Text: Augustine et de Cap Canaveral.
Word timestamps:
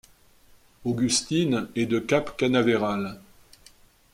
Augustine 0.83 1.69
et 1.75 1.85
de 1.85 1.99
Cap 1.99 2.35
Canaveral. 2.35 3.19